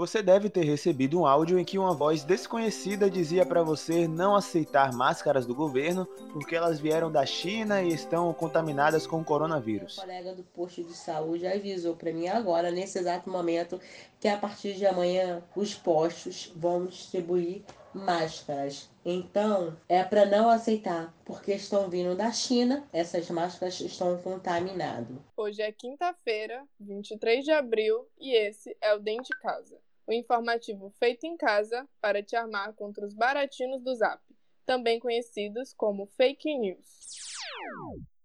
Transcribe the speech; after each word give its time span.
Você 0.00 0.22
deve 0.22 0.48
ter 0.48 0.64
recebido 0.64 1.20
um 1.20 1.26
áudio 1.26 1.58
em 1.58 1.64
que 1.64 1.78
uma 1.78 1.92
voz 1.92 2.24
desconhecida 2.24 3.10
dizia 3.10 3.44
para 3.44 3.62
você 3.62 4.08
não 4.08 4.34
aceitar 4.34 4.94
máscaras 4.94 5.44
do 5.44 5.54
governo 5.54 6.06
porque 6.32 6.56
elas 6.56 6.80
vieram 6.80 7.12
da 7.12 7.26
China 7.26 7.82
e 7.82 7.92
estão 7.92 8.32
contaminadas 8.32 9.06
com 9.06 9.20
o 9.20 9.24
coronavírus. 9.24 9.98
O 9.98 10.00
colega 10.00 10.34
do 10.34 10.42
posto 10.42 10.82
de 10.82 10.94
saúde 10.94 11.46
avisou 11.46 11.94
para 11.96 12.14
mim 12.14 12.28
agora, 12.28 12.70
nesse 12.70 12.98
exato 12.98 13.28
momento, 13.28 13.78
que 14.18 14.26
a 14.26 14.38
partir 14.38 14.72
de 14.72 14.86
amanhã 14.86 15.42
os 15.54 15.74
postos 15.74 16.50
vão 16.56 16.86
distribuir 16.86 17.62
máscaras. 17.92 18.88
Então, 19.04 19.76
é 19.86 20.02
para 20.02 20.24
não 20.24 20.48
aceitar, 20.48 21.14
porque 21.26 21.52
estão 21.52 21.90
vindo 21.90 22.16
da 22.16 22.32
China, 22.32 22.88
essas 22.90 23.28
máscaras 23.28 23.78
estão 23.80 24.16
contaminadas. 24.16 25.14
Hoje 25.36 25.60
é 25.60 25.70
quinta-feira, 25.70 26.64
23 26.80 27.44
de 27.44 27.50
abril, 27.50 28.08
e 28.18 28.34
esse 28.34 28.74
é 28.80 28.94
o 28.94 28.98
Dente 28.98 29.28
de 29.28 29.38
Casa 29.40 29.76
o 30.10 30.12
informativo 30.12 30.90
feito 30.98 31.24
em 31.24 31.36
casa 31.36 31.88
para 32.00 32.20
te 32.20 32.34
armar 32.34 32.74
contra 32.74 33.06
os 33.06 33.14
baratinos 33.14 33.80
do 33.80 33.94
Zap, 33.94 34.20
também 34.66 34.98
conhecidos 34.98 35.72
como 35.72 36.06
fake 36.06 36.58
news. 36.58 36.84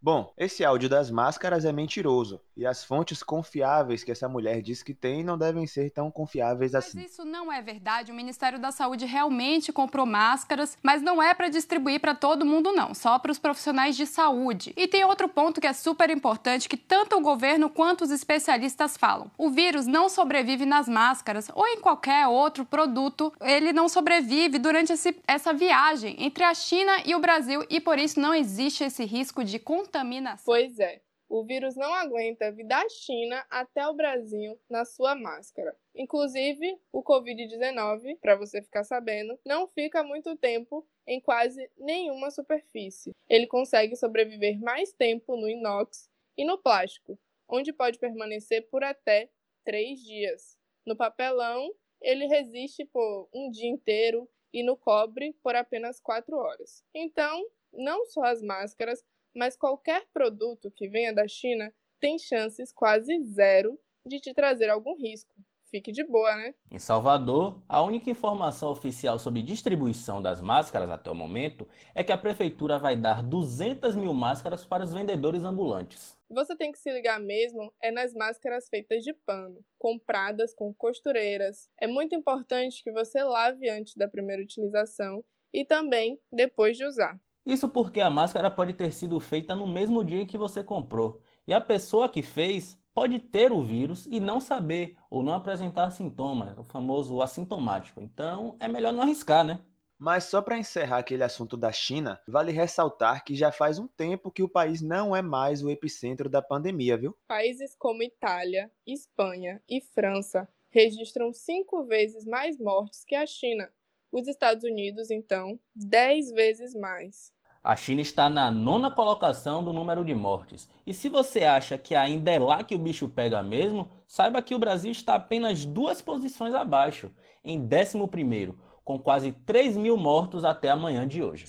Bom, 0.06 0.32
esse 0.38 0.64
áudio 0.64 0.88
das 0.88 1.10
máscaras 1.10 1.66
é 1.66 1.72
mentiroso 1.72 2.40
e 2.56 2.64
as 2.64 2.84
fontes 2.84 3.24
confiáveis 3.24 4.04
que 4.04 4.12
essa 4.12 4.30
mulher 4.30 4.62
diz 4.62 4.84
que 4.84 4.94
tem 4.94 5.24
não 5.24 5.36
devem 5.36 5.66
ser 5.66 5.90
tão 5.90 6.12
confiáveis 6.12 6.76
assim. 6.76 7.00
Mas 7.00 7.14
isso 7.14 7.26
não 7.26 7.52
é 7.52 7.60
verdade. 7.60 8.12
O 8.12 8.16
Ministério 8.16 8.60
da 8.60 8.72
Saúde 8.72 9.04
realmente 9.08 9.74
comprou 9.74 10.06
máscaras, 10.06 10.78
mas 10.84 11.02
não 11.02 11.24
é 11.24 11.34
para 11.34 11.50
distribuir 11.50 12.00
para 12.00 12.14
todo 12.14 12.46
mundo 12.46 12.72
não, 12.72 12.94
só 12.94 13.18
para 13.18 13.32
os 13.32 13.40
profissionais 13.40 13.98
de 13.98 14.06
saúde. 14.06 14.74
E 14.78 14.88
tem 14.88 15.04
outro 15.04 15.28
ponto 15.28 15.60
que 15.60 15.66
é 15.66 15.74
super 15.74 16.12
importante 16.12 16.70
que 16.70 16.78
tanto 16.78 17.18
o 17.18 17.22
governo 17.22 17.68
quanto 17.68 18.04
os 18.04 18.12
especialistas 18.12 18.96
falam. 18.96 19.32
O 19.36 19.50
vírus 19.50 19.88
não 19.88 20.08
sobrevive 20.08 20.68
nas 20.68 20.88
máscaras 20.88 21.50
ou 21.56 21.66
em 21.66 21.82
qualquer 21.82 22.28
outro 22.28 22.64
produto. 22.64 23.34
Ele 23.42 23.74
não 23.74 23.90
sobrevive 23.90 24.60
durante 24.60 24.94
esse, 24.94 25.18
essa 25.28 25.52
viagem 25.52 26.16
entre 26.20 26.44
a 26.44 26.54
China 26.54 26.92
e 27.04 27.16
o 27.16 27.20
Brasil 27.20 27.66
e 27.72 27.82
por 27.82 27.98
isso 27.98 28.20
não 28.20 28.36
existe 28.36 28.84
esse 28.84 29.04
risco 29.04 29.44
de 29.44 29.58
contaminação 29.58 29.95
contaminação. 29.96 30.46
Pois 30.46 30.80
é. 30.80 31.02
O 31.28 31.44
vírus 31.44 31.76
não 31.76 31.92
aguenta 31.92 32.52
vir 32.52 32.68
da 32.68 32.88
China 32.88 33.44
até 33.50 33.88
o 33.88 33.96
Brasil 33.96 34.60
na 34.70 34.86
sua 34.86 35.16
máscara. 35.16 35.76
Inclusive, 35.96 36.80
o 36.92 37.02
Covid-19, 37.02 38.20
para 38.20 38.36
você 38.36 38.62
ficar 38.62 38.84
sabendo, 38.84 39.40
não 39.44 39.68
fica 39.68 40.04
muito 40.04 40.36
tempo 40.38 40.88
em 41.08 41.20
quase 41.20 41.68
nenhuma 41.78 42.30
superfície. 42.30 43.12
Ele 43.28 43.48
consegue 43.48 43.96
sobreviver 43.96 44.60
mais 44.62 44.94
tempo 44.94 45.36
no 45.36 45.50
inox 45.50 46.08
e 46.38 46.46
no 46.46 46.60
plástico, 46.60 47.18
onde 47.50 47.74
pode 47.74 47.98
permanecer 47.98 48.70
por 48.70 48.84
até 48.84 49.30
três 49.64 50.00
dias. 50.00 50.56
No 50.86 50.96
papelão, 50.96 51.74
ele 52.00 52.28
resiste 52.28 52.86
por 52.86 53.28
um 53.34 53.50
dia 53.50 53.68
inteiro 53.68 54.30
e 54.54 54.62
no 54.62 54.78
cobre 54.78 55.34
por 55.42 55.56
apenas 55.56 56.00
quatro 56.00 56.38
horas. 56.38 56.84
Então, 56.94 57.48
não 57.74 58.06
só 58.06 58.24
as 58.24 58.44
máscaras, 58.44 59.04
mas 59.36 59.58
qualquer 59.58 60.06
produto 60.14 60.72
que 60.72 60.88
venha 60.88 61.14
da 61.14 61.28
China 61.28 61.74
tem 62.00 62.18
chances 62.18 62.72
quase 62.72 63.22
zero 63.24 63.80
de 64.06 64.20
te 64.20 64.34
trazer 64.34 64.70
algum 64.70 64.96
risco. 64.96 65.34
Fique 65.70 65.92
de 65.92 66.04
boa, 66.06 66.34
né? 66.36 66.54
Em 66.72 66.80
Salvador, 66.80 67.62
a 67.68 67.82
única 67.82 68.10
informação 68.10 68.70
oficial 68.70 69.18
sobre 69.20 69.42
distribuição 69.42 70.22
das 70.22 70.40
máscaras 70.40 70.90
até 70.90 71.10
o 71.10 71.16
momento 71.16 71.68
é 71.94 72.04
que 72.04 72.12
a 72.12 72.18
prefeitura 72.18 72.78
vai 72.78 72.96
dar 72.96 73.22
200 73.24 73.96
mil 73.96 74.14
máscaras 74.14 74.64
para 74.64 74.84
os 74.84 74.94
vendedores 74.94 75.44
ambulantes. 75.44 76.16
Você 76.30 76.56
tem 76.56 76.72
que 76.72 76.80
se 76.80 76.92
ligar 76.92 77.20
mesmo 77.20 77.74
é 77.82 77.92
nas 77.92 78.14
máscaras 78.14 78.70
feitas 78.70 79.04
de 79.04 79.14
pano, 79.26 79.60
compradas 79.78 80.54
com 80.54 80.74
costureiras. 80.74 81.70
É 81.80 81.88
muito 81.88 82.16
importante 82.16 82.84
que 82.84 82.92
você 82.92 83.24
lave 83.24 83.70
antes 83.70 83.96
da 83.96 84.08
primeira 84.08 84.44
utilização 84.44 85.26
e 85.54 85.66
também 85.66 86.20
depois 86.32 86.78
de 86.78 86.86
usar. 86.86 87.20
Isso 87.46 87.70
porque 87.70 88.02
a 88.02 88.10
máscara 88.10 88.50
pode 88.50 88.74
ter 88.74 88.92
sido 88.92 89.20
feita 89.20 89.56
no 89.56 89.68
mesmo 89.68 90.04
dia 90.04 90.22
em 90.22 90.26
que 90.26 90.38
você 90.38 90.64
comprou. 90.64 91.22
E 91.48 91.54
a 91.54 91.62
pessoa 91.62 92.10
que 92.10 92.24
fez 92.24 92.76
pode 92.92 93.20
ter 93.20 93.52
o 93.52 93.62
vírus 93.62 94.08
e 94.08 94.20
não 94.20 94.40
saber 94.40 94.98
ou 95.10 95.22
não 95.22 95.34
apresentar 95.34 95.92
sintomas, 95.92 96.58
o 96.58 96.64
famoso 96.64 97.22
assintomático. 97.22 98.02
Então 98.02 98.56
é 98.60 98.68
melhor 98.68 98.92
não 98.92 99.04
arriscar, 99.04 99.44
né? 99.44 99.60
Mas 99.98 100.26
só 100.26 100.42
para 100.42 100.58
encerrar 100.58 100.98
aquele 100.98 101.24
assunto 101.24 101.56
da 101.56 101.72
China, 101.72 102.20
vale 102.28 102.52
ressaltar 102.52 103.24
que 103.24 103.36
já 103.36 103.52
faz 103.52 103.78
um 103.78 103.88
tempo 103.88 104.32
que 104.32 104.44
o 104.44 104.50
país 104.50 104.82
não 104.82 105.16
é 105.16 105.22
mais 105.22 105.62
o 105.64 105.70
epicentro 105.70 106.28
da 106.28 106.42
pandemia, 106.42 106.98
viu? 106.98 107.16
Países 107.28 107.76
como 107.76 108.04
Itália, 108.04 108.72
Espanha 108.86 109.62
e 109.70 109.80
França 109.82 110.50
registram 110.70 111.32
cinco 111.32 111.86
vezes 111.86 112.26
mais 112.26 112.60
mortes 112.60 113.06
que 113.06 113.16
a 113.16 113.26
China. 113.26 113.72
Os 114.12 114.28
Estados 114.28 114.64
Unidos, 114.64 115.12
então, 115.12 115.60
dez 115.74 116.32
vezes 116.32 116.74
mais. 116.74 117.35
A 117.66 117.76
China 117.76 118.00
está 118.00 118.30
na 118.30 118.52
nona 118.52 118.92
colocação 118.92 119.64
do 119.64 119.74
número 119.74 120.06
de 120.06 120.14
mortes. 120.14 120.70
E 120.86 120.94
se 120.94 121.10
você 121.10 121.46
acha 121.46 121.80
que 121.80 121.96
ainda 121.96 122.30
é 122.30 122.38
lá 122.38 122.64
que 122.64 122.76
o 122.76 122.78
bicho 122.78 123.10
pega 123.10 123.42
mesmo, 123.42 123.90
saiba 124.08 124.40
que 124.40 124.54
o 124.54 124.60
Brasil 124.60 124.92
está 124.92 125.16
apenas 125.16 125.66
duas 125.66 126.00
posições 126.00 126.54
abaixo, 126.54 127.12
em 127.44 127.60
11, 127.60 128.54
com 128.84 129.00
quase 129.00 129.32
3 129.32 129.78
mil 129.78 129.98
mortos 129.98 130.46
até 130.46 130.70
amanhã 130.70 131.08
de 131.08 131.24
hoje. 131.24 131.48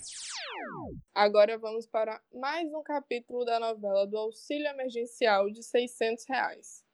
Agora 1.15 1.59
vamos 1.59 1.87
para 1.87 2.19
mais 2.33 2.73
um 2.73 2.83
capítulo 2.83 3.45
da 3.45 3.61
novela 3.61 4.07
do 4.07 4.17
auxílio 4.17 4.69
emergencial 4.69 5.51
de 5.51 5.63
600 5.63 6.25
reais. 6.27 6.86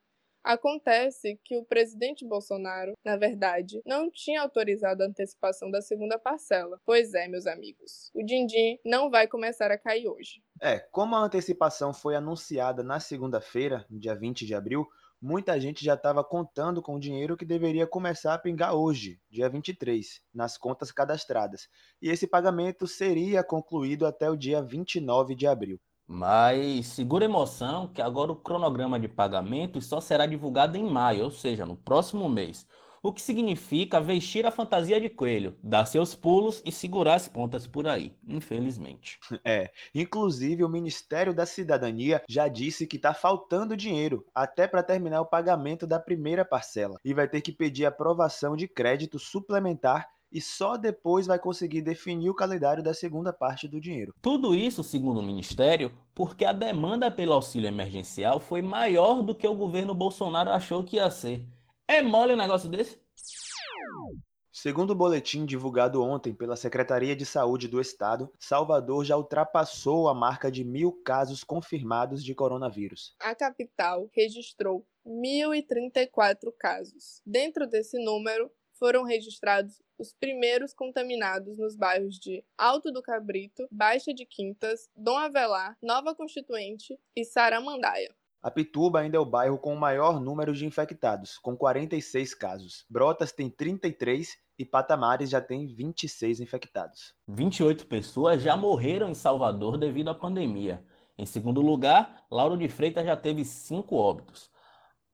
Acontece 0.43 1.39
que 1.43 1.55
o 1.55 1.63
presidente 1.63 2.27
Bolsonaro, 2.27 2.93
na 3.03 3.15
verdade, 3.15 3.81
não 3.85 4.11
tinha 4.11 4.41
autorizado 4.41 5.01
a 5.01 5.05
antecipação 5.05 5.71
da 5.71 5.81
segunda 5.81 6.19
parcela. 6.19 6.79
Pois 6.85 7.13
é, 7.13 7.29
meus 7.29 7.47
amigos, 7.47 8.11
o 8.13 8.21
din-din 8.21 8.77
não 8.85 9.09
vai 9.09 9.25
começar 9.25 9.71
a 9.71 9.77
cair 9.77 10.07
hoje. 10.07 10.43
É, 10.61 10.79
como 10.79 11.15
a 11.15 11.23
antecipação 11.23 11.93
foi 11.93 12.15
anunciada 12.15 12.83
na 12.83 12.99
segunda-feira, 12.99 13.85
dia 13.89 14.13
20 14.15 14.45
de 14.45 14.53
abril, 14.53 14.85
muita 15.21 15.57
gente 15.57 15.85
já 15.85 15.93
estava 15.93 16.21
contando 16.21 16.81
com 16.81 16.95
o 16.95 16.99
dinheiro 16.99 17.37
que 17.37 17.45
deveria 17.45 17.87
começar 17.87 18.33
a 18.33 18.37
pingar 18.37 18.75
hoje, 18.75 19.21
dia 19.29 19.49
23, 19.49 20.21
nas 20.33 20.57
contas 20.57 20.91
cadastradas. 20.91 21.69
E 22.01 22.09
esse 22.09 22.27
pagamento 22.27 22.85
seria 22.85 23.41
concluído 23.45 24.05
até 24.05 24.29
o 24.29 24.35
dia 24.35 24.61
29 24.61 25.35
de 25.35 25.47
abril. 25.47 25.79
Mas 26.07 26.87
segura 26.87 27.25
emoção 27.25 27.87
que 27.87 28.01
agora 28.01 28.31
o 28.31 28.35
cronograma 28.35 28.99
de 28.99 29.07
pagamento 29.07 29.81
só 29.81 30.01
será 30.01 30.25
divulgado 30.25 30.77
em 30.77 30.83
maio, 30.83 31.25
ou 31.25 31.31
seja, 31.31 31.65
no 31.65 31.75
próximo 31.75 32.29
mês. 32.29 32.67
O 33.01 33.11
que 33.11 33.21
significa 33.21 33.99
vestir 33.99 34.45
a 34.45 34.51
fantasia 34.51 34.99
de 34.99 35.09
coelho, 35.09 35.57
dar 35.61 35.85
seus 35.85 36.15
pulos 36.15 36.61
e 36.65 36.71
segurar 36.71 37.15
as 37.15 37.27
pontas 37.27 37.67
por 37.67 37.85
aí, 37.85 38.15
infelizmente. 38.25 39.19
É, 39.45 39.71
inclusive 39.93 40.63
o 40.63 40.69
Ministério 40.69 41.33
da 41.33 41.45
Cidadania 41.45 42.23
já 42.29 42.47
disse 42.47 42.87
que 42.87 42.95
está 42.95 43.13
faltando 43.13 43.75
dinheiro 43.75 44.25
até 44.33 44.67
para 44.67 44.81
terminar 44.81 45.19
o 45.19 45.25
pagamento 45.25 45.85
da 45.85 45.99
primeira 45.99 46.45
parcela 46.45 46.97
e 47.03 47.13
vai 47.13 47.27
ter 47.27 47.41
que 47.41 47.51
pedir 47.51 47.85
aprovação 47.85 48.55
de 48.55 48.69
crédito 48.69 49.19
suplementar 49.19 50.07
e 50.33 50.41
só 50.41 50.75
depois 50.75 51.27
vai 51.27 51.37
conseguir 51.37 51.83
definir 51.83 52.31
o 52.31 52.33
calendário 52.33 52.81
da 52.81 52.93
segunda 52.93 53.31
parte 53.31 53.67
do 53.67 53.79
dinheiro. 53.79 54.15
Tudo 54.19 54.55
isso, 54.55 54.83
segundo 54.83 55.19
o 55.19 55.23
Ministério, 55.23 55.91
porque 56.15 56.43
a 56.43 56.51
demanda 56.51 57.11
pelo 57.11 57.33
auxílio 57.33 57.67
emergencial 57.67 58.39
foi 58.39 58.63
maior 58.63 59.21
do 59.21 59.35
que 59.35 59.47
o 59.47 59.55
governo 59.55 59.93
Bolsonaro 59.93 60.49
achou 60.49 60.83
que 60.83 60.95
ia 60.95 61.11
ser. 61.11 61.45
É 61.87 62.01
mole 62.01 62.33
um 62.33 62.37
negócio 62.37 62.67
desse? 62.67 62.99
Segundo 64.51 64.91
o 64.91 64.95
boletim 64.95 65.45
divulgado 65.45 66.01
ontem 66.01 66.33
pela 66.33 66.55
Secretaria 66.55 67.15
de 67.15 67.25
Saúde 67.25 67.67
do 67.67 67.81
Estado, 67.81 68.31
Salvador 68.39 69.03
já 69.03 69.17
ultrapassou 69.17 70.07
a 70.07 70.13
marca 70.13 70.51
de 70.51 70.63
mil 70.63 70.91
casos 71.03 71.43
confirmados 71.43 72.23
de 72.23 72.33
coronavírus. 72.33 73.15
A 73.19 73.35
capital 73.35 74.09
registrou 74.15 74.85
1.034 75.05 76.53
casos. 76.57 77.21
Dentro 77.25 77.67
desse 77.67 77.97
número, 78.03 78.49
foram 78.83 79.03
registrados 79.03 79.81
os 80.03 80.13
primeiros 80.13 80.73
contaminados 80.73 81.57
nos 81.57 81.77
bairros 81.77 82.19
de 82.19 82.43
Alto 82.57 82.91
do 82.91 83.01
Cabrito, 83.01 83.65
Baixa 83.71 84.13
de 84.13 84.25
Quintas, 84.25 84.89
Dom 84.93 85.17
Avelar, 85.17 85.77
Nova 85.81 86.13
Constituinte 86.13 86.99
e 87.15 87.23
Saramandaia. 87.23 88.13
A 88.41 88.51
Pituba 88.51 88.99
ainda 88.99 89.15
é 89.15 89.19
o 89.19 89.25
bairro 89.25 89.57
com 89.57 89.73
o 89.73 89.79
maior 89.79 90.19
número 90.19 90.53
de 90.53 90.65
infectados, 90.65 91.37
com 91.37 91.55
46 91.55 92.35
casos. 92.35 92.85
Brotas 92.89 93.31
tem 93.31 93.49
33 93.49 94.37
e 94.59 94.65
Patamares 94.65 95.29
já 95.29 95.39
tem 95.39 95.65
26 95.65 96.41
infectados. 96.41 97.15
28 97.25 97.87
pessoas 97.87 98.41
já 98.41 98.57
morreram 98.57 99.09
em 99.09 99.15
Salvador 99.15 99.77
devido 99.77 100.09
à 100.09 100.13
pandemia. 100.13 100.83
Em 101.17 101.25
segundo 101.25 101.61
lugar, 101.61 102.25
Lauro 102.29 102.57
de 102.57 102.67
Freitas 102.67 103.05
já 103.05 103.15
teve 103.15 103.45
5 103.45 103.95
óbitos. 103.95 104.51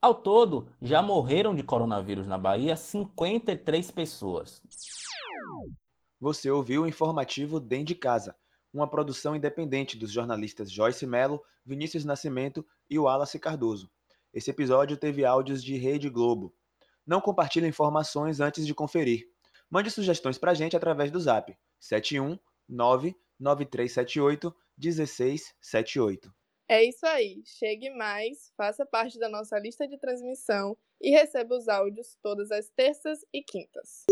Ao 0.01 0.15
todo, 0.15 0.71
já 0.81 1.01
morreram 1.01 1.53
de 1.53 1.61
coronavírus 1.61 2.25
na 2.25 2.37
Bahia 2.37 2.77
53 2.77 3.91
pessoas. 3.91 4.61
Você 6.17 6.49
ouviu 6.49 6.83
o 6.83 6.87
informativo 6.87 7.59
Dentro 7.59 7.87
de 7.87 7.95
Casa, 7.95 8.33
uma 8.73 8.89
produção 8.89 9.35
independente 9.35 9.97
dos 9.97 10.09
jornalistas 10.09 10.71
Joyce 10.71 11.05
Mello, 11.05 11.43
Vinícius 11.65 12.05
Nascimento 12.05 12.65
e 12.89 12.97
Wallace 12.97 13.37
Cardoso. 13.37 13.91
Esse 14.33 14.49
episódio 14.49 14.95
teve 14.95 15.25
áudios 15.25 15.61
de 15.61 15.75
Rede 15.75 16.09
Globo. 16.09 16.55
não 17.05 17.19
compartilha 17.19 17.67
informações 17.67 18.39
antes 18.39 18.65
de 18.65 18.73
conferir. 18.73 19.27
Mande 19.69 19.91
sugestões 19.91 20.37
para 20.37 20.51
a 20.51 20.53
gente 20.53 20.77
através 20.77 21.11
do 21.11 21.19
zap 21.19 21.53
719 21.77 23.17
9378 23.37 24.55
1678. 24.77 26.38
É 26.69 26.83
isso 26.83 27.05
aí. 27.07 27.41
Chegue 27.45 27.89
mais, 27.89 28.53
faça 28.55 28.85
parte 28.85 29.17
da 29.17 29.27
nossa 29.27 29.57
lista 29.57 29.87
de 29.87 29.97
transmissão 29.97 30.77
e 31.01 31.09
receba 31.09 31.55
os 31.55 31.67
áudios 31.67 32.15
todas 32.21 32.51
as 32.51 32.69
terças 32.69 33.25
e 33.33 33.41
quintas. 33.41 34.05